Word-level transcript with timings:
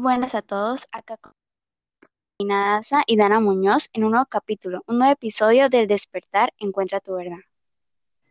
buenas 0.00 0.34
a 0.34 0.42
todos. 0.42 0.86
Acá 0.92 1.16
con 1.16 1.32
y 3.06 3.16
Dana 3.16 3.40
Muñoz 3.40 3.88
en 3.92 4.04
un 4.04 4.12
nuevo 4.12 4.26
capítulo, 4.26 4.84
un 4.86 4.98
nuevo 4.98 5.12
episodio 5.12 5.68
del 5.68 5.88
Despertar 5.88 6.54
Encuentra 6.58 7.00
tu 7.00 7.14
verdad. 7.14 7.38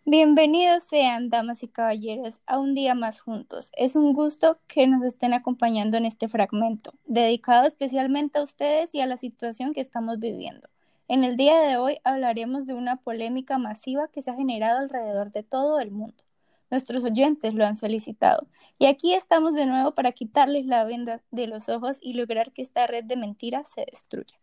Bienvenidos 0.05 0.83
sean, 0.89 1.29
damas 1.29 1.63
y 1.63 1.67
caballeros, 1.67 2.39
a 2.45 2.57
un 2.57 2.73
día 2.73 2.95
más 2.95 3.19
juntos. 3.19 3.69
Es 3.73 3.97
un 3.97 4.13
gusto 4.13 4.59
que 4.67 4.87
nos 4.87 5.03
estén 5.03 5.33
acompañando 5.33 5.97
en 5.97 6.05
este 6.05 6.29
fragmento, 6.29 6.93
dedicado 7.05 7.67
especialmente 7.67 8.39
a 8.39 8.43
ustedes 8.43 8.95
y 8.95 9.01
a 9.01 9.07
la 9.07 9.17
situación 9.17 9.73
que 9.73 9.81
estamos 9.81 10.19
viviendo. 10.19 10.69
En 11.09 11.25
el 11.25 11.35
día 11.35 11.59
de 11.59 11.75
hoy 11.75 11.97
hablaremos 12.05 12.65
de 12.65 12.75
una 12.75 12.95
polémica 13.01 13.57
masiva 13.57 14.07
que 14.07 14.21
se 14.21 14.31
ha 14.31 14.35
generado 14.35 14.79
alrededor 14.79 15.33
de 15.33 15.43
todo 15.43 15.81
el 15.81 15.91
mundo. 15.91 16.23
Nuestros 16.69 17.03
oyentes 17.03 17.53
lo 17.53 17.65
han 17.65 17.75
solicitado. 17.75 18.47
Y 18.79 18.85
aquí 18.85 19.13
estamos 19.13 19.53
de 19.53 19.65
nuevo 19.65 19.93
para 19.93 20.11
quitarles 20.11 20.65
la 20.65 20.83
venda 20.83 21.21
de 21.31 21.47
los 21.47 21.69
ojos 21.69 21.97
y 22.01 22.13
lograr 22.13 22.51
que 22.51 22.61
esta 22.61 22.87
red 22.87 23.03
de 23.03 23.17
mentiras 23.17 23.67
se 23.73 23.85
destruya. 23.85 24.37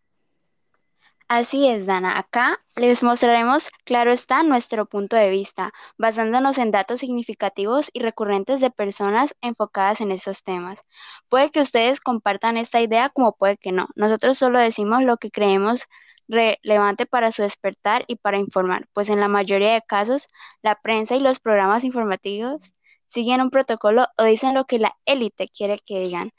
Así 1.29 1.67
es, 1.67 1.87
Dana. 1.87 2.19
Acá 2.19 2.61
les 2.77 3.03
mostraremos, 3.03 3.69
claro 3.85 4.13
está, 4.13 4.43
nuestro 4.43 4.85
punto 4.85 5.17
de 5.17 5.31
vista, 5.31 5.73
basándonos 5.97 6.59
en 6.59 6.71
datos 6.71 7.01
significativos 7.01 7.91
y 7.95 8.01
recurrentes 8.01 8.61
de 8.61 8.71
personas 8.71 9.35
enfocadas 9.41 10.03
en 10.03 10.13
estos 10.13 10.43
temas. 10.43 10.85
Puede 11.31 11.51
que 11.51 11.63
ustedes 11.63 12.01
compartan 12.01 12.59
esta 12.59 12.83
idea 12.83 13.09
como 13.09 13.37
puede 13.37 13.57
que 13.57 13.73
no. 13.73 13.89
Nosotros 13.97 14.37
solo 14.37 14.59
decimos 14.61 15.03
lo 15.03 15.17
que 15.17 15.31
creemos 15.31 15.87
relevante 16.29 17.07
para 17.07 17.33
su 17.33 17.43
despertar 17.43 18.05
y 18.07 18.17
para 18.17 18.39
informar, 18.39 18.89
pues 18.93 19.09
en 19.09 19.21
la 19.21 19.29
mayoría 19.29 19.75
de 19.75 19.83
casos 19.83 20.27
la 20.63 20.81
prensa 20.81 21.17
y 21.17 21.21
los 21.21 21.41
programas 21.41 21.85
informativos 21.85 22.73
siguen 23.09 23.41
un 23.41 23.51
protocolo 23.51 24.07
o 24.19 24.25
dicen 24.25 24.55
lo 24.55 24.65
que 24.67 24.79
la 24.79 24.97
élite 25.05 25.49
quiere 25.49 25.79
que 25.79 26.01
digan. 26.01 26.33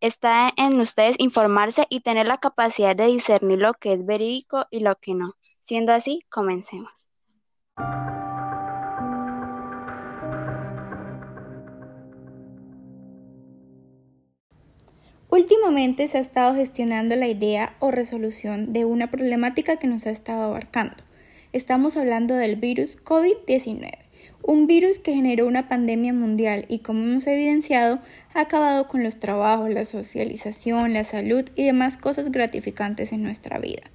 Está 0.00 0.50
en 0.56 0.80
ustedes 0.80 1.16
informarse 1.18 1.86
y 1.88 2.00
tener 2.00 2.26
la 2.26 2.38
capacidad 2.38 2.96
de 2.96 3.06
discernir 3.06 3.60
lo 3.60 3.74
que 3.74 3.94
es 3.94 4.04
verídico 4.04 4.66
y 4.70 4.80
lo 4.80 4.96
que 4.96 5.14
no. 5.14 5.34
Siendo 5.62 5.92
así, 5.92 6.20
comencemos. 6.30 7.08
Últimamente 15.34 16.06
se 16.06 16.18
ha 16.18 16.20
estado 16.20 16.54
gestionando 16.54 17.16
la 17.16 17.26
idea 17.26 17.74
o 17.80 17.90
resolución 17.90 18.72
de 18.72 18.84
una 18.84 19.10
problemática 19.10 19.78
que 19.78 19.88
nos 19.88 20.06
ha 20.06 20.10
estado 20.10 20.44
abarcando. 20.44 20.94
Estamos 21.52 21.96
hablando 21.96 22.36
del 22.36 22.54
virus 22.54 22.96
COVID-19, 23.02 23.98
un 24.44 24.68
virus 24.68 25.00
que 25.00 25.12
generó 25.12 25.48
una 25.48 25.66
pandemia 25.66 26.12
mundial 26.12 26.66
y 26.68 26.78
como 26.78 27.02
hemos 27.02 27.26
evidenciado 27.26 27.98
ha 28.32 28.42
acabado 28.42 28.86
con 28.86 29.02
los 29.02 29.18
trabajos, 29.18 29.70
la 29.70 29.84
socialización, 29.84 30.92
la 30.92 31.02
salud 31.02 31.44
y 31.56 31.64
demás 31.64 31.96
cosas 31.96 32.30
gratificantes 32.30 33.10
en 33.10 33.24
nuestra 33.24 33.58
vida. 33.58 33.90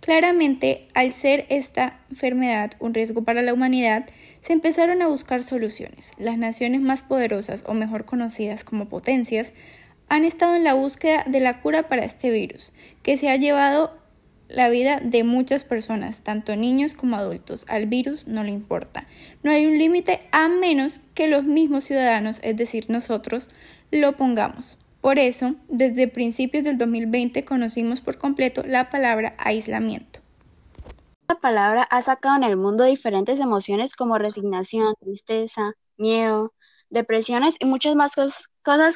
Claramente, 0.00 0.88
al 0.94 1.12
ser 1.12 1.46
esta 1.48 2.00
enfermedad 2.10 2.72
un 2.80 2.92
riesgo 2.92 3.22
para 3.22 3.40
la 3.42 3.54
humanidad, 3.54 4.06
se 4.40 4.52
empezaron 4.52 5.00
a 5.00 5.06
buscar 5.06 5.44
soluciones. 5.44 6.10
Las 6.18 6.38
naciones 6.38 6.80
más 6.80 7.04
poderosas 7.04 7.62
o 7.68 7.74
mejor 7.74 8.04
conocidas 8.04 8.64
como 8.64 8.88
potencias 8.88 9.54
han 10.08 10.24
estado 10.24 10.54
en 10.56 10.64
la 10.64 10.74
búsqueda 10.74 11.24
de 11.26 11.40
la 11.40 11.60
cura 11.60 11.88
para 11.88 12.04
este 12.04 12.30
virus, 12.30 12.72
que 13.02 13.16
se 13.16 13.30
ha 13.30 13.36
llevado 13.36 14.02
la 14.52 14.68
vida 14.68 15.00
de 15.02 15.24
muchas 15.24 15.64
personas, 15.64 16.20
tanto 16.22 16.54
niños 16.56 16.94
como 16.94 17.16
adultos. 17.16 17.64
Al 17.68 17.86
virus 17.86 18.26
no 18.26 18.44
le 18.44 18.50
importa. 18.50 19.06
No 19.42 19.50
hay 19.50 19.66
un 19.66 19.78
límite 19.78 20.28
a 20.30 20.48
menos 20.48 21.00
que 21.14 21.26
los 21.26 21.44
mismos 21.44 21.84
ciudadanos, 21.84 22.38
es 22.42 22.56
decir, 22.56 22.86
nosotros, 22.88 23.48
lo 23.90 24.16
pongamos. 24.16 24.76
Por 25.00 25.18
eso, 25.18 25.54
desde 25.68 26.06
principios 26.06 26.64
del 26.64 26.78
2020 26.78 27.44
conocimos 27.44 28.00
por 28.00 28.18
completo 28.18 28.62
la 28.64 28.90
palabra 28.90 29.34
aislamiento. 29.38 30.20
Esta 31.22 31.40
palabra 31.40 31.82
ha 31.84 32.02
sacado 32.02 32.36
en 32.36 32.44
el 32.44 32.56
mundo 32.56 32.84
diferentes 32.84 33.40
emociones 33.40 33.96
como 33.96 34.18
resignación, 34.18 34.94
tristeza, 35.00 35.72
miedo, 35.96 36.52
depresiones 36.90 37.56
y 37.58 37.64
muchas 37.64 37.96
más 37.96 38.14
cosas 38.14 38.48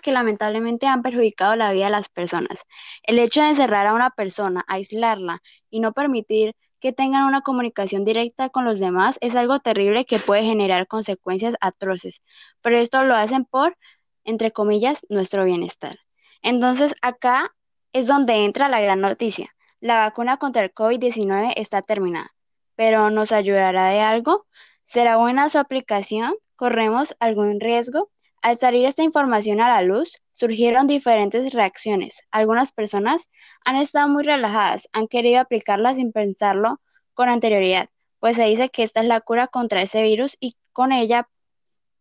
que 0.03 0.13
lamentablemente 0.13 0.87
han 0.87 1.03
perjudicado 1.03 1.57
la 1.57 1.73
vida 1.73 1.87
de 1.87 1.91
las 1.91 2.09
personas. 2.09 2.61
El 3.03 3.19
hecho 3.19 3.43
de 3.43 3.51
encerrar 3.51 3.87
a 3.87 3.95
una 3.95 4.11
persona, 4.11 4.65
aislarla 4.69 5.43
y 5.71 5.81
no 5.81 5.93
permitir 5.93 6.55
que 6.81 6.93
tengan 6.93 7.25
una 7.25 7.41
comunicación 7.41 8.05
directa 8.05 8.49
con 8.49 8.65
los 8.65 8.79
demás 8.79 9.19
es 9.21 9.35
algo 9.35 9.59
terrible 9.59 10.05
que 10.05 10.19
puede 10.19 10.43
generar 10.43 10.87
consecuencias 10.87 11.55
atroces, 11.61 12.23
pero 12.61 12.77
esto 12.77 13.03
lo 13.05 13.15
hacen 13.15 13.45
por, 13.45 13.77
entre 14.25 14.53
comillas, 14.53 15.05
nuestro 15.09 15.45
bienestar. 15.45 15.97
Entonces 16.43 16.95
acá 17.03 17.55
es 17.93 18.07
donde 18.07 18.45
entra 18.45 18.69
la 18.69 18.81
gran 18.81 19.01
noticia. 19.01 19.51
La 19.81 19.99
vacuna 19.99 20.37
contra 20.37 20.63
el 20.65 20.73
COVID-19 20.73 21.55
está 21.57 21.83
terminada, 21.83 22.31
pero 22.77 23.11
¿nos 23.11 23.33
ayudará 23.33 23.89
de 23.89 24.01
algo? 24.01 24.47
¿Será 24.85 25.17
buena 25.17 25.49
su 25.49 25.59
aplicación? 25.59 26.35
¿Corremos 26.57 27.17
algún 27.21 27.61
riesgo? 27.61 28.11
Al 28.47 28.61
salir 28.61 28.87
esta 28.87 29.03
información 29.03 29.61
a 29.61 29.69
la 29.69 29.83
luz, 29.83 30.23
surgieron 30.33 30.87
diferentes 30.87 31.53
reacciones. 31.53 32.21
Algunas 32.31 32.71
personas 32.71 33.29
han 33.65 33.75
estado 33.75 34.07
muy 34.07 34.23
relajadas, 34.23 34.89
han 34.93 35.09
querido 35.09 35.41
aplicarla 35.41 35.95
sin 35.97 36.13
pensarlo 36.13 36.81
con 37.13 37.29
anterioridad, 37.29 37.91
pues 38.21 38.37
se 38.37 38.45
dice 38.45 38.69
que 38.69 38.85
esta 38.85 39.01
es 39.01 39.07
la 39.09 39.21
cura 39.21 39.49
contra 39.49 39.83
ese 39.83 40.01
virus 40.05 40.37
y 40.39 40.55
con 40.73 40.93
ella 40.93 41.29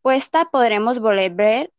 puesta 0.04 0.46
podremos 0.52 1.00
volver, 1.00 1.72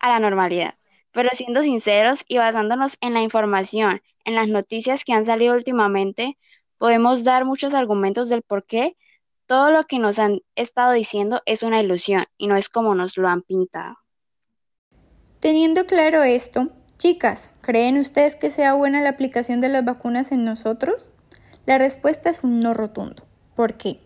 a 0.00 0.08
la 0.08 0.18
normalidad. 0.18 0.74
Pero 1.12 1.30
siendo 1.34 1.62
sinceros 1.62 2.24
y 2.26 2.38
basándonos 2.38 2.96
en 3.00 3.14
la 3.14 3.22
información, 3.22 4.02
en 4.24 4.34
las 4.34 4.48
noticias 4.48 5.04
que 5.04 5.12
han 5.12 5.26
salido 5.26 5.54
últimamente, 5.54 6.36
podemos 6.76 7.22
dar 7.22 7.44
muchos 7.44 7.72
argumentos 7.72 8.28
del 8.28 8.42
por 8.42 8.64
qué 8.66 8.96
todo 9.52 9.70
lo 9.70 9.84
que 9.84 9.98
nos 9.98 10.18
han 10.18 10.40
estado 10.56 10.92
diciendo 10.92 11.42
es 11.44 11.62
una 11.62 11.78
ilusión 11.78 12.24
y 12.38 12.46
no 12.46 12.56
es 12.56 12.70
como 12.70 12.94
nos 12.94 13.18
lo 13.18 13.28
han 13.28 13.42
pintado. 13.42 13.98
Teniendo 15.40 15.84
claro 15.84 16.22
esto, 16.22 16.70
chicas, 16.96 17.50
¿creen 17.60 17.98
ustedes 17.98 18.34
que 18.34 18.48
sea 18.48 18.72
buena 18.72 19.02
la 19.02 19.10
aplicación 19.10 19.60
de 19.60 19.68
las 19.68 19.84
vacunas 19.84 20.32
en 20.32 20.46
nosotros? 20.46 21.10
La 21.66 21.76
respuesta 21.76 22.30
es 22.30 22.42
un 22.42 22.60
no 22.60 22.72
rotundo. 22.72 23.24
¿Por 23.54 23.74
qué? 23.74 24.00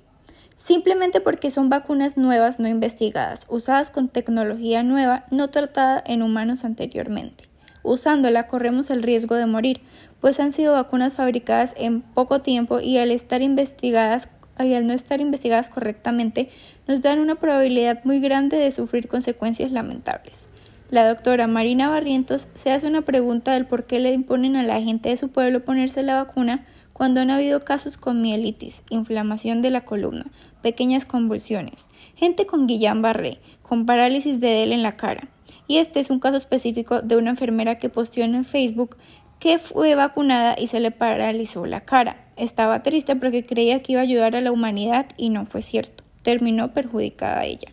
Simplemente 0.57 1.21
porque 1.21 1.53
son 1.53 1.69
vacunas 1.69 2.17
nuevas 2.17 2.59
no 2.59 2.67
investigadas, 2.67 3.47
usadas 3.49 3.93
con 3.93 4.09
tecnología 4.09 4.83
nueva 4.83 5.27
no 5.31 5.51
tratada 5.51 6.03
en 6.05 6.23
humanos 6.23 6.65
anteriormente. 6.65 7.45
Usándola 7.85 8.49
corremos 8.49 8.91
el 8.91 9.05
riesgo 9.05 9.37
de 9.37 9.47
morir, 9.47 9.81
pues 10.21 10.41
han 10.41 10.51
sido 10.51 10.73
vacunas 10.73 11.13
fabricadas 11.13 11.73
en 11.77 12.03
poco 12.03 12.41
tiempo 12.41 12.81
y 12.81 12.99
al 12.99 13.13
estar 13.13 13.43
investigadas 13.43 14.29
y 14.65 14.75
al 14.75 14.87
no 14.87 14.93
estar 14.93 15.21
investigadas 15.21 15.69
correctamente, 15.69 16.49
nos 16.87 17.03
dan 17.03 17.19
una 17.19 17.35
probabilidad 17.35 18.05
muy 18.05 18.21
grande 18.21 18.57
de 18.57 18.71
sufrir 18.71 19.09
consecuencias 19.09 19.73
lamentables. 19.73 20.49
La 20.91 21.09
doctora 21.09 21.49
Marina 21.49 21.89
Barrientos 21.89 22.47
se 22.55 22.71
hace 22.71 22.87
una 22.87 23.03
pregunta 23.03 23.53
del 23.53 23.67
por 23.67 23.87
qué 23.87 23.99
le 23.99 24.13
imponen 24.13 24.55
a 24.55 24.63
la 24.63 24.81
gente 24.81 25.09
de 25.09 25.17
su 25.17 25.31
pueblo 25.31 25.65
ponerse 25.65 26.03
la 26.03 26.23
vacuna 26.23 26.65
cuando 26.93 27.21
han 27.21 27.31
habido 27.31 27.61
casos 27.61 27.97
con 27.97 28.23
mielitis, 28.23 28.83
inflamación 28.89 29.63
de 29.63 29.71
la 29.71 29.85
columna, 29.85 30.27
pequeñas 30.63 31.05
convulsiones, 31.05 31.89
gente 32.15 32.47
con 32.47 32.69
Guillain-Barré, 32.69 33.39
con 33.63 33.85
parálisis 33.85 34.41
de 34.41 34.49
Dell 34.49 34.73
en 34.73 34.83
la 34.83 34.97
cara. 34.97 35.29
Y 35.69 35.79
este 35.79 36.01
es 36.01 36.09
un 36.09 36.21
caso 36.21 36.37
específico 36.37 37.03
de 37.03 37.17
una 37.17 37.31
enfermera 37.31 37.79
que 37.79 37.89
posteó 37.89 38.25
en 38.25 38.45
Facebook 38.45 38.97
que 39.39 39.59
fue 39.59 39.95
vacunada 39.95 40.55
y 40.59 40.69
se 40.69 40.81
le 40.81 40.91
paralizó 40.91 41.67
la 41.67 41.81
cara. 41.81 42.25
Estaba 42.37 42.83
triste 42.83 43.17
porque 43.17 43.45
creía 43.45 43.83
que 43.83 43.93
iba 43.93 44.01
a 44.01 44.05
ayudar 44.05 44.37
a 44.37 44.41
la 44.41 44.53
humanidad 44.53 45.07
y 45.17 45.31
no 45.31 45.47
fue 45.47 45.63
cierto. 45.63 46.05
Terminó 46.23 46.73
perjudicada 46.73 47.41
a 47.41 47.45
ella. 47.45 47.69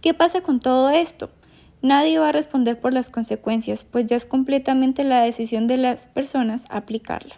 ¿Qué 0.00 0.14
pasa 0.14 0.42
con 0.42 0.60
todo 0.60 0.90
esto? 0.90 1.30
Nadie 1.82 2.18
va 2.18 2.28
a 2.30 2.32
responder 2.32 2.80
por 2.80 2.92
las 2.92 3.10
consecuencias, 3.10 3.84
pues 3.84 4.06
ya 4.06 4.16
es 4.16 4.26
completamente 4.26 5.04
la 5.04 5.20
decisión 5.20 5.66
de 5.66 5.76
las 5.76 6.08
personas 6.08 6.66
aplicarla. 6.70 7.36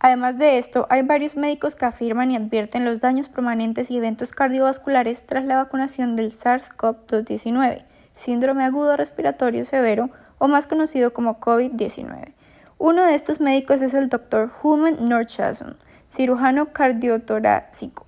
Además 0.00 0.38
de 0.38 0.58
esto, 0.58 0.86
hay 0.90 1.02
varios 1.02 1.36
médicos 1.36 1.74
que 1.74 1.84
afirman 1.84 2.30
y 2.30 2.36
advierten 2.36 2.84
los 2.84 3.00
daños 3.00 3.28
permanentes 3.28 3.90
y 3.90 3.96
eventos 3.96 4.30
cardiovasculares 4.30 5.26
tras 5.26 5.44
la 5.44 5.56
vacunación 5.56 6.14
del 6.14 6.30
SARS-CoV-2-19, 6.30 7.84
síndrome 8.14 8.62
agudo 8.62 8.96
respiratorio 8.96 9.64
severo 9.64 10.10
o 10.38 10.46
más 10.46 10.68
conocido 10.68 11.12
como 11.12 11.40
COVID-19. 11.40 12.34
Uno 12.80 13.02
de 13.02 13.16
estos 13.16 13.40
médicos 13.40 13.82
es 13.82 13.92
el 13.92 14.08
Dr. 14.08 14.52
Human 14.62 15.08
Nordchason, 15.08 15.76
cirujano 16.08 16.72
cardiotorácico, 16.72 18.06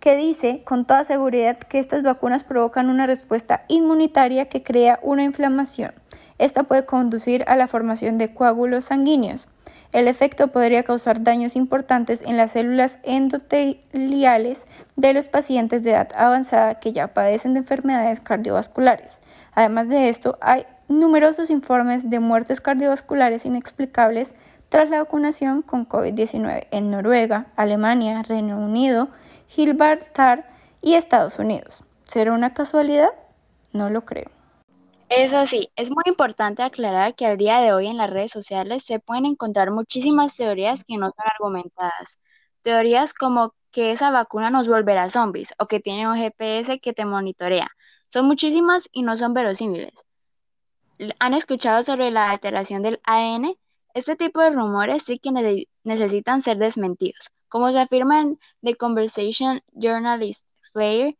que 0.00 0.16
dice 0.16 0.62
con 0.64 0.86
toda 0.86 1.04
seguridad 1.04 1.58
que 1.58 1.78
estas 1.78 2.02
vacunas 2.02 2.42
provocan 2.42 2.88
una 2.88 3.06
respuesta 3.06 3.66
inmunitaria 3.68 4.48
que 4.48 4.62
crea 4.62 4.98
una 5.02 5.22
inflamación. 5.22 5.92
Esta 6.38 6.62
puede 6.62 6.86
conducir 6.86 7.44
a 7.46 7.56
la 7.56 7.68
formación 7.68 8.16
de 8.16 8.32
coágulos 8.32 8.86
sanguíneos. 8.86 9.48
El 9.92 10.08
efecto 10.08 10.48
podría 10.48 10.82
causar 10.82 11.22
daños 11.22 11.54
importantes 11.54 12.22
en 12.22 12.38
las 12.38 12.52
células 12.52 12.98
endoteliales 13.02 14.66
de 14.96 15.12
los 15.12 15.28
pacientes 15.28 15.82
de 15.82 15.90
edad 15.90 16.08
avanzada 16.16 16.80
que 16.80 16.94
ya 16.94 17.08
padecen 17.08 17.52
de 17.52 17.60
enfermedades 17.60 18.20
cardiovasculares. 18.20 19.18
Además 19.54 19.90
de 19.90 20.08
esto, 20.08 20.38
hay 20.40 20.64
numerosos 20.88 21.50
informes 21.50 22.08
de 22.10 22.20
muertes 22.20 22.60
cardiovasculares 22.60 23.44
inexplicables 23.44 24.34
tras 24.68 24.90
la 24.90 24.98
vacunación 24.98 25.62
con 25.62 25.88
COVID-19 25.88 26.68
en 26.70 26.90
Noruega, 26.90 27.46
Alemania, 27.56 28.22
Reino 28.22 28.58
Unido, 28.58 29.08
Gibraltar 29.48 30.50
y 30.82 30.94
Estados 30.94 31.38
Unidos. 31.38 31.84
¿Será 32.04 32.32
una 32.32 32.54
casualidad? 32.54 33.10
No 33.72 33.90
lo 33.90 34.04
creo. 34.04 34.30
Eso 35.08 35.46
sí, 35.46 35.70
es 35.76 35.90
muy 35.90 36.02
importante 36.06 36.62
aclarar 36.62 37.14
que 37.14 37.26
al 37.26 37.36
día 37.36 37.60
de 37.60 37.72
hoy 37.72 37.86
en 37.86 37.96
las 37.96 38.10
redes 38.10 38.32
sociales 38.32 38.84
se 38.84 38.98
pueden 38.98 39.26
encontrar 39.26 39.70
muchísimas 39.70 40.34
teorías 40.34 40.82
que 40.84 40.96
no 40.96 41.06
son 41.06 41.24
argumentadas. 41.32 42.18
Teorías 42.62 43.14
como 43.14 43.54
que 43.70 43.92
esa 43.92 44.10
vacuna 44.10 44.50
nos 44.50 44.66
volverá 44.66 45.08
zombies 45.10 45.54
o 45.58 45.66
que 45.66 45.80
tiene 45.80 46.08
un 46.08 46.16
GPS 46.16 46.80
que 46.80 46.92
te 46.92 47.04
monitorea. 47.04 47.68
Son 48.08 48.26
muchísimas 48.26 48.88
y 48.90 49.02
no 49.02 49.16
son 49.16 49.32
verosímiles. 49.34 49.92
¿Han 51.18 51.34
escuchado 51.34 51.84
sobre 51.84 52.10
la 52.10 52.30
alteración 52.30 52.82
del 52.82 53.00
ADN? 53.04 53.56
Este 53.94 54.16
tipo 54.16 54.40
de 54.40 54.50
rumores 54.50 55.02
sí 55.04 55.18
que 55.18 55.30
necesitan 55.84 56.42
ser 56.42 56.58
desmentidos. 56.58 57.30
Como 57.48 57.70
se 57.70 57.80
afirma 57.80 58.20
en 58.20 58.38
The 58.62 58.76
Conversation 58.76 59.60
Journalist 59.72 60.44
Flair, 60.72 61.16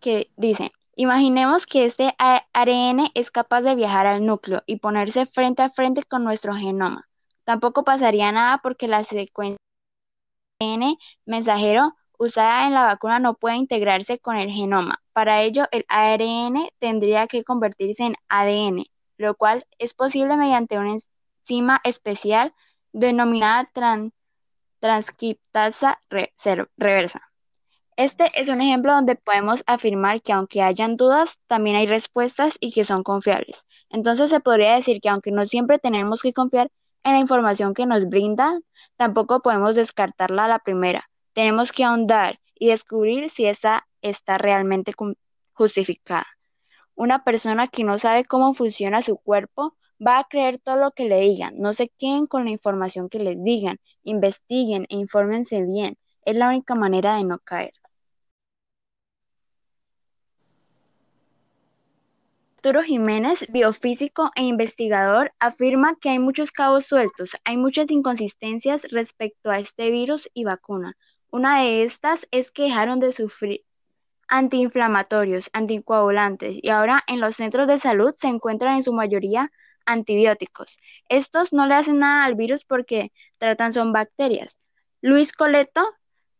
que 0.00 0.30
dice, 0.36 0.72
Imaginemos 0.94 1.64
que 1.64 1.86
este 1.86 2.14
ARN 2.18 3.10
es 3.14 3.30
capaz 3.30 3.62
de 3.62 3.74
viajar 3.74 4.06
al 4.06 4.26
núcleo 4.26 4.62
y 4.66 4.76
ponerse 4.76 5.24
frente 5.24 5.62
a 5.62 5.70
frente 5.70 6.02
con 6.02 6.22
nuestro 6.22 6.54
genoma. 6.54 7.08
Tampoco 7.44 7.82
pasaría 7.82 8.30
nada 8.30 8.58
porque 8.62 8.88
la 8.88 9.02
secuencia 9.02 9.56
de 10.60 10.66
ARN 10.66 10.96
mensajero 11.24 11.94
usada 12.22 12.66
en 12.66 12.74
la 12.74 12.84
vacuna 12.84 13.18
no 13.18 13.34
puede 13.34 13.56
integrarse 13.56 14.18
con 14.18 14.36
el 14.36 14.50
genoma. 14.50 15.02
Para 15.12 15.42
ello, 15.42 15.66
el 15.72 15.84
ARN 15.88 16.68
tendría 16.78 17.26
que 17.26 17.44
convertirse 17.44 18.04
en 18.04 18.14
ADN, 18.28 18.84
lo 19.16 19.34
cual 19.34 19.66
es 19.78 19.94
posible 19.94 20.36
mediante 20.36 20.78
una 20.78 20.92
enzima 20.92 21.80
especial 21.84 22.54
denominada 22.92 23.70
transcriptasa 24.80 26.00
reversa. 26.76 27.20
Este 27.96 28.30
es 28.40 28.48
un 28.48 28.60
ejemplo 28.62 28.94
donde 28.94 29.16
podemos 29.16 29.62
afirmar 29.66 30.22
que 30.22 30.32
aunque 30.32 30.62
hayan 30.62 30.96
dudas, 30.96 31.38
también 31.46 31.76
hay 31.76 31.86
respuestas 31.86 32.56
y 32.60 32.72
que 32.72 32.84
son 32.84 33.02
confiables. 33.02 33.66
Entonces 33.90 34.30
se 34.30 34.40
podría 34.40 34.76
decir 34.76 35.00
que 35.00 35.08
aunque 35.08 35.30
no 35.30 35.44
siempre 35.44 35.78
tenemos 35.78 36.22
que 36.22 36.32
confiar 36.32 36.70
en 37.04 37.12
la 37.14 37.18
información 37.18 37.74
que 37.74 37.84
nos 37.84 38.08
brindan, 38.08 38.62
tampoco 38.96 39.40
podemos 39.40 39.74
descartarla 39.74 40.46
a 40.46 40.48
la 40.48 40.58
primera. 40.60 41.10
Tenemos 41.34 41.72
que 41.72 41.84
ahondar 41.84 42.40
y 42.54 42.68
descubrir 42.68 43.30
si 43.30 43.46
esta 43.46 43.86
está 44.02 44.38
realmente 44.38 44.92
justificada. 45.52 46.26
Una 46.94 47.24
persona 47.24 47.68
que 47.68 47.84
no 47.84 47.98
sabe 47.98 48.24
cómo 48.24 48.54
funciona 48.54 49.02
su 49.02 49.16
cuerpo 49.16 49.76
va 50.04 50.18
a 50.18 50.24
creer 50.24 50.58
todo 50.58 50.76
lo 50.76 50.90
que 50.92 51.06
le 51.06 51.20
digan. 51.20 51.54
No 51.58 51.72
se 51.72 51.88
queden 51.88 52.26
con 52.26 52.44
la 52.44 52.50
información 52.50 53.08
que 53.08 53.18
les 53.18 53.42
digan. 53.42 53.78
Investiguen 54.02 54.86
e 54.90 54.96
infórmense 54.96 55.62
bien. 55.62 55.96
Es 56.24 56.36
la 56.36 56.48
única 56.48 56.74
manera 56.74 57.16
de 57.16 57.24
no 57.24 57.38
caer. 57.38 57.72
Arturo 62.64 62.84
Jiménez, 62.84 63.44
biofísico 63.48 64.30
e 64.36 64.44
investigador, 64.44 65.32
afirma 65.40 65.96
que 66.00 66.10
hay 66.10 66.20
muchos 66.20 66.52
cabos 66.52 66.86
sueltos, 66.86 67.30
hay 67.44 67.56
muchas 67.56 67.90
inconsistencias 67.90 68.82
respecto 68.92 69.50
a 69.50 69.58
este 69.58 69.90
virus 69.90 70.30
y 70.32 70.44
vacuna. 70.44 70.96
Una 71.32 71.62
de 71.62 71.84
estas 71.84 72.28
es 72.30 72.50
que 72.50 72.64
dejaron 72.64 73.00
de 73.00 73.10
sufrir 73.10 73.64
antiinflamatorios, 74.28 75.48
anticoagulantes 75.54 76.58
y 76.60 76.68
ahora 76.68 77.02
en 77.06 77.20
los 77.20 77.36
centros 77.36 77.66
de 77.66 77.78
salud 77.78 78.14
se 78.18 78.28
encuentran 78.28 78.76
en 78.76 78.82
su 78.82 78.92
mayoría 78.92 79.50
antibióticos. 79.86 80.78
Estos 81.08 81.54
no 81.54 81.66
le 81.66 81.74
hacen 81.74 82.00
nada 82.00 82.24
al 82.24 82.34
virus 82.34 82.66
porque 82.66 83.12
tratan 83.38 83.72
son 83.72 83.94
bacterias. 83.94 84.58
Luis 85.00 85.32
Coleto, 85.32 85.82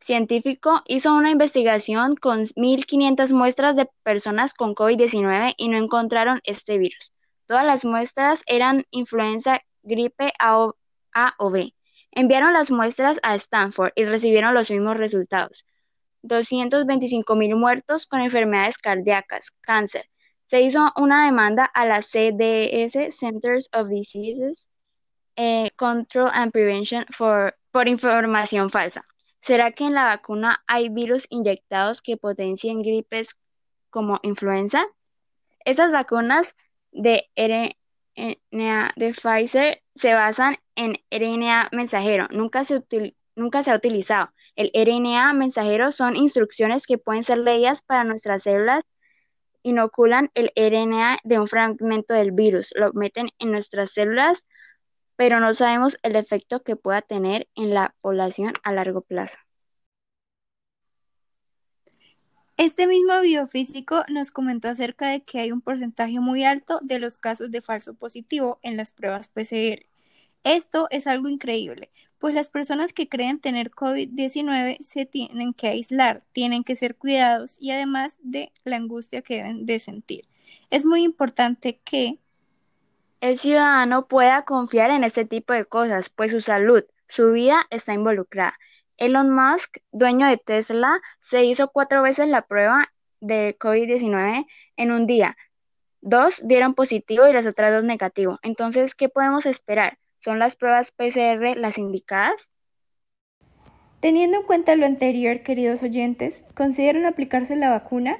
científico 0.02 0.82
hizo 0.84 1.14
una 1.14 1.30
investigación 1.30 2.14
con 2.14 2.44
1.500 2.48 3.32
muestras 3.32 3.74
de 3.76 3.88
personas 4.02 4.52
con 4.52 4.74
COVID-19 4.74 5.54
y 5.56 5.68
no 5.68 5.78
encontraron 5.78 6.40
este 6.44 6.76
virus. 6.76 7.14
Todas 7.46 7.64
las 7.64 7.86
muestras 7.86 8.42
eran 8.44 8.84
influenza, 8.90 9.62
gripe 9.82 10.34
A 10.38 10.58
o, 10.58 11.50
B. 11.50 11.74
Enviaron 12.12 12.52
las 12.52 12.70
muestras 12.70 13.18
a 13.22 13.34
Stanford 13.34 13.92
y 13.96 14.04
recibieron 14.04 14.54
los 14.54 14.70
mismos 14.70 14.96
resultados. 14.96 15.66
225.000 16.22 17.56
muertos 17.56 18.06
con 18.06 18.20
enfermedades 18.20 18.78
cardíacas, 18.78 19.50
cáncer. 19.60 20.08
Se 20.46 20.60
hizo 20.60 20.92
una 20.96 21.24
demanda 21.24 21.64
a 21.64 21.86
la 21.86 22.02
CDS, 22.02 23.16
Centers 23.18 23.68
of 23.72 23.88
Diseases 23.88 24.66
eh, 25.36 25.70
Control 25.76 26.30
and 26.32 26.52
Prevention, 26.52 27.06
por 27.16 27.88
información 27.88 28.70
falsa. 28.70 29.04
¿Será 29.40 29.72
que 29.72 29.84
en 29.84 29.94
la 29.94 30.04
vacuna 30.04 30.62
hay 30.66 30.88
virus 30.88 31.26
inyectados 31.30 32.02
que 32.02 32.16
potencien 32.16 32.80
gripes 32.82 33.36
como 33.90 34.20
influenza? 34.22 34.86
Estas 35.64 35.90
vacunas 35.90 36.54
de 36.92 37.30
RNA 37.34 38.92
de 38.96 39.14
Pfizer 39.14 39.81
se 39.96 40.14
basan 40.14 40.56
en 40.74 40.96
RNA 41.10 41.68
mensajero. 41.72 42.28
Nunca 42.30 42.64
se, 42.64 42.82
nunca 43.36 43.62
se 43.62 43.70
ha 43.70 43.76
utilizado. 43.76 44.30
El 44.56 44.70
RNA 44.74 45.32
mensajero 45.34 45.92
son 45.92 46.16
instrucciones 46.16 46.86
que 46.86 46.98
pueden 46.98 47.24
ser 47.24 47.38
leídas 47.38 47.82
para 47.82 48.04
nuestras 48.04 48.42
células. 48.42 48.84
Inoculan 49.62 50.30
el 50.34 50.52
RNA 50.56 51.18
de 51.24 51.38
un 51.38 51.46
fragmento 51.46 52.14
del 52.14 52.32
virus, 52.32 52.72
lo 52.74 52.92
meten 52.92 53.28
en 53.38 53.52
nuestras 53.52 53.92
células 53.92 54.44
pero 55.16 55.40
no 55.40 55.54
sabemos 55.54 55.98
el 56.02 56.16
efecto 56.16 56.62
que 56.62 56.74
pueda 56.74 57.02
tener 57.02 57.48
en 57.54 57.74
la 57.74 57.94
población 58.00 58.54
a 58.64 58.72
largo 58.72 59.02
plazo. 59.02 59.38
Este 62.62 62.86
mismo 62.86 63.20
biofísico 63.20 64.04
nos 64.06 64.30
comentó 64.30 64.68
acerca 64.68 65.08
de 65.08 65.24
que 65.24 65.40
hay 65.40 65.50
un 65.50 65.62
porcentaje 65.62 66.20
muy 66.20 66.44
alto 66.44 66.78
de 66.80 67.00
los 67.00 67.18
casos 67.18 67.50
de 67.50 67.60
falso 67.60 67.94
positivo 67.94 68.60
en 68.62 68.76
las 68.76 68.92
pruebas 68.92 69.28
PCR. 69.28 69.84
Esto 70.44 70.86
es 70.92 71.08
algo 71.08 71.28
increíble, 71.28 71.90
pues 72.18 72.36
las 72.36 72.48
personas 72.48 72.92
que 72.92 73.08
creen 73.08 73.40
tener 73.40 73.72
COVID-19 73.72 74.78
se 74.80 75.06
tienen 75.06 75.54
que 75.54 75.66
aislar, 75.66 76.22
tienen 76.30 76.62
que 76.62 76.76
ser 76.76 76.94
cuidados 76.94 77.56
y 77.58 77.72
además 77.72 78.16
de 78.22 78.52
la 78.62 78.76
angustia 78.76 79.22
que 79.22 79.38
deben 79.38 79.66
de 79.66 79.80
sentir. 79.80 80.28
Es 80.70 80.84
muy 80.84 81.02
importante 81.02 81.80
que 81.82 82.20
el 83.20 83.38
ciudadano 83.38 84.06
pueda 84.06 84.44
confiar 84.44 84.92
en 84.92 85.02
este 85.02 85.24
tipo 85.24 85.52
de 85.52 85.64
cosas, 85.64 86.10
pues 86.10 86.30
su 86.30 86.40
salud, 86.40 86.84
su 87.08 87.32
vida 87.32 87.66
está 87.70 87.92
involucrada. 87.92 88.56
Elon 89.02 89.30
Musk, 89.30 89.78
dueño 89.90 90.28
de 90.28 90.36
Tesla, 90.36 91.00
se 91.28 91.42
hizo 91.42 91.72
cuatro 91.72 92.02
veces 92.02 92.28
la 92.28 92.42
prueba 92.42 92.92
de 93.20 93.56
COVID-19 93.58 94.46
en 94.76 94.92
un 94.92 95.08
día. 95.08 95.36
Dos 96.00 96.40
dieron 96.44 96.74
positivo 96.74 97.26
y 97.26 97.32
las 97.32 97.44
otras 97.44 97.72
dos 97.72 97.82
negativo. 97.82 98.38
Entonces, 98.42 98.94
¿qué 98.94 99.08
podemos 99.08 99.44
esperar? 99.44 99.98
¿Son 100.20 100.38
las 100.38 100.54
pruebas 100.54 100.92
PCR 100.92 101.56
las 101.56 101.78
indicadas? 101.78 102.34
Teniendo 103.98 104.38
en 104.38 104.46
cuenta 104.46 104.76
lo 104.76 104.86
anterior, 104.86 105.40
queridos 105.40 105.82
oyentes, 105.82 106.44
¿consideran 106.54 107.04
aplicarse 107.04 107.56
la 107.56 107.70
vacuna? 107.70 108.18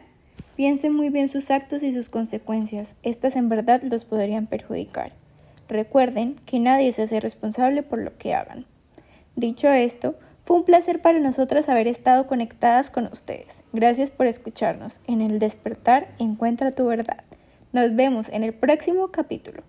Piensen 0.57 0.95
muy 0.95 1.11
bien 1.11 1.29
sus 1.29 1.53
actos 1.53 1.85
y 1.85 1.93
sus 1.93 2.09
consecuencias. 2.09 2.97
Estas 3.05 3.37
en 3.37 3.49
verdad 3.49 3.85
los 3.85 4.05
podrían 4.05 4.49
perjudicar. 4.49 5.13
Recuerden 5.69 6.35
que 6.45 6.59
nadie 6.59 6.91
se 6.91 7.03
hace 7.03 7.21
responsable 7.21 7.85
por 7.85 8.01
lo 8.01 8.19
que 8.19 8.35
hagan. 8.35 8.67
Dicho 9.37 9.69
esto, 9.69 10.17
fue 10.45 10.57
un 10.57 10.65
placer 10.65 11.01
para 11.01 11.21
nosotros 11.21 11.69
haber 11.69 11.87
estado 11.87 12.27
conectadas 12.27 12.91
con 12.91 13.07
ustedes. 13.07 13.61
Gracias 13.73 14.11
por 14.11 14.27
escucharnos. 14.27 14.99
En 15.07 15.21
el 15.21 15.39
despertar 15.39 16.09
encuentra 16.19 16.73
tu 16.73 16.87
verdad. 16.87 17.23
Nos 17.73 17.95
vemos 17.95 18.29
en 18.29 18.43
el 18.43 18.53
próximo 18.53 19.09
capítulo. 19.09 19.63